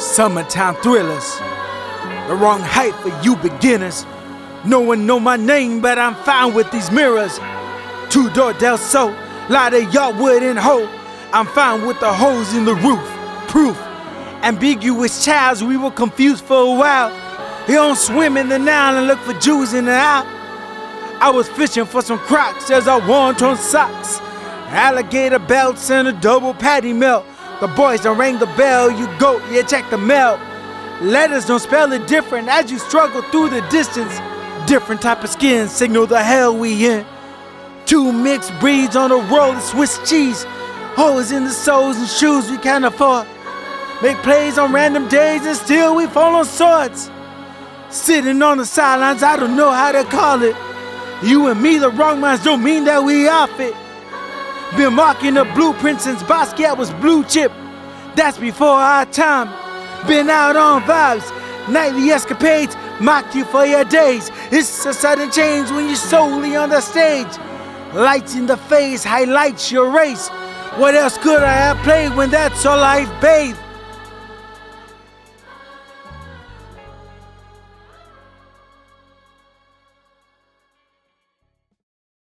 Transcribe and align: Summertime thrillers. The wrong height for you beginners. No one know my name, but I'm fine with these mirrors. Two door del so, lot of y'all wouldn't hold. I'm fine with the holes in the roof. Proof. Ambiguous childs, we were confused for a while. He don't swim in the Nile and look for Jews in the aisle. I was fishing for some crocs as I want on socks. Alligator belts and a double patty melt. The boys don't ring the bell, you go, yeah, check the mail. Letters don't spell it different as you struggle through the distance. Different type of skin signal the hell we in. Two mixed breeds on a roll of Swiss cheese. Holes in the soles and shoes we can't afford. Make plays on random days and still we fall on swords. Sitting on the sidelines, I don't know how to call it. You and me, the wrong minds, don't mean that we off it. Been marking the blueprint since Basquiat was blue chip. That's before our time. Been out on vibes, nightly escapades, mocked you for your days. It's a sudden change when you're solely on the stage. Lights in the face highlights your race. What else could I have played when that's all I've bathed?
Summertime 0.00 0.76
thrillers. 0.76 1.38
The 2.26 2.34
wrong 2.34 2.60
height 2.62 2.94
for 2.94 3.10
you 3.22 3.36
beginners. 3.36 4.06
No 4.64 4.80
one 4.80 5.04
know 5.04 5.20
my 5.20 5.36
name, 5.36 5.82
but 5.82 5.98
I'm 5.98 6.14
fine 6.24 6.54
with 6.54 6.70
these 6.70 6.90
mirrors. 6.90 7.38
Two 8.08 8.30
door 8.30 8.54
del 8.54 8.78
so, 8.78 9.14
lot 9.50 9.74
of 9.74 9.92
y'all 9.92 10.18
wouldn't 10.18 10.58
hold. 10.58 10.88
I'm 11.34 11.44
fine 11.44 11.86
with 11.86 12.00
the 12.00 12.10
holes 12.10 12.54
in 12.54 12.64
the 12.64 12.74
roof. 12.76 12.98
Proof. 13.48 13.76
Ambiguous 14.42 15.22
childs, 15.22 15.62
we 15.62 15.76
were 15.76 15.90
confused 15.90 16.44
for 16.44 16.56
a 16.56 16.78
while. 16.78 17.10
He 17.66 17.74
don't 17.74 17.98
swim 17.98 18.38
in 18.38 18.48
the 18.48 18.58
Nile 18.58 18.96
and 18.96 19.06
look 19.06 19.18
for 19.18 19.34
Jews 19.34 19.74
in 19.74 19.84
the 19.84 19.92
aisle. 19.92 20.24
I 21.20 21.30
was 21.30 21.46
fishing 21.50 21.84
for 21.84 22.00
some 22.00 22.18
crocs 22.20 22.70
as 22.70 22.88
I 22.88 23.06
want 23.06 23.42
on 23.42 23.58
socks. 23.58 24.18
Alligator 24.72 25.38
belts 25.38 25.90
and 25.90 26.08
a 26.08 26.12
double 26.12 26.54
patty 26.54 26.94
melt. 26.94 27.26
The 27.60 27.68
boys 27.68 28.00
don't 28.00 28.16
ring 28.16 28.38
the 28.38 28.46
bell, 28.46 28.90
you 28.90 29.06
go, 29.18 29.38
yeah, 29.50 29.62
check 29.62 29.90
the 29.90 29.98
mail. 29.98 30.40
Letters 31.02 31.44
don't 31.44 31.60
spell 31.60 31.92
it 31.92 32.06
different 32.06 32.48
as 32.48 32.70
you 32.70 32.78
struggle 32.78 33.22
through 33.22 33.50
the 33.50 33.60
distance. 33.68 34.18
Different 34.66 35.02
type 35.02 35.22
of 35.22 35.30
skin 35.30 35.68
signal 35.68 36.06
the 36.06 36.22
hell 36.22 36.56
we 36.56 36.86
in. 36.86 37.04
Two 37.86 38.12
mixed 38.12 38.52
breeds 38.60 38.96
on 38.96 39.10
a 39.12 39.16
roll 39.16 39.52
of 39.52 39.62
Swiss 39.62 39.98
cheese. 40.08 40.44
Holes 40.96 41.32
in 41.32 41.44
the 41.44 41.50
soles 41.50 41.96
and 41.98 42.08
shoes 42.08 42.50
we 42.50 42.56
can't 42.56 42.84
afford. 42.84 43.26
Make 44.02 44.16
plays 44.18 44.56
on 44.58 44.72
random 44.72 45.08
days 45.08 45.44
and 45.44 45.56
still 45.56 45.94
we 45.94 46.06
fall 46.06 46.36
on 46.36 46.46
swords. 46.46 47.10
Sitting 47.90 48.40
on 48.40 48.58
the 48.58 48.64
sidelines, 48.64 49.22
I 49.22 49.36
don't 49.36 49.56
know 49.56 49.70
how 49.70 49.92
to 49.92 50.04
call 50.04 50.42
it. 50.42 50.56
You 51.22 51.48
and 51.48 51.60
me, 51.60 51.76
the 51.76 51.90
wrong 51.90 52.20
minds, 52.20 52.42
don't 52.42 52.62
mean 52.62 52.84
that 52.84 53.04
we 53.04 53.28
off 53.28 53.60
it. 53.60 53.74
Been 54.76 54.94
marking 54.94 55.34
the 55.34 55.44
blueprint 55.46 56.00
since 56.00 56.22
Basquiat 56.22 56.76
was 56.76 56.90
blue 56.92 57.24
chip. 57.24 57.52
That's 58.14 58.38
before 58.38 58.68
our 58.68 59.04
time. 59.06 59.48
Been 60.06 60.30
out 60.30 60.56
on 60.56 60.82
vibes, 60.82 61.28
nightly 61.68 62.10
escapades, 62.10 62.76
mocked 63.00 63.34
you 63.34 63.44
for 63.44 63.66
your 63.66 63.84
days. 63.84 64.30
It's 64.50 64.86
a 64.86 64.94
sudden 64.94 65.30
change 65.30 65.70
when 65.70 65.86
you're 65.86 65.96
solely 65.96 66.54
on 66.56 66.70
the 66.70 66.80
stage. 66.80 67.28
Lights 67.94 68.36
in 68.36 68.46
the 68.46 68.56
face 68.56 69.02
highlights 69.02 69.72
your 69.72 69.90
race. 69.90 70.28
What 70.76 70.94
else 70.94 71.18
could 71.18 71.42
I 71.42 71.52
have 71.52 71.76
played 71.78 72.14
when 72.14 72.30
that's 72.30 72.64
all 72.64 72.78
I've 72.78 73.20
bathed? 73.20 73.58